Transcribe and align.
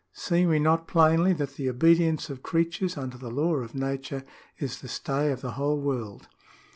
See 0.27 0.47
we 0.47 0.57
not 0.57 0.87
plainly 0.87 1.31
that 1.33 1.57
the 1.57 1.69
obedience 1.69 2.31
of 2.31 2.41
creatures 2.41 2.97
unto 2.97 3.19
the 3.19 3.29
law 3.29 3.57
of 3.57 3.75
nature 3.75 4.25
is 4.57 4.81
the 4.81 4.87
stay 4.87 5.31
of 5.31 5.41
the 5.41 5.51
whole 5.51 5.79
world." 5.79 6.27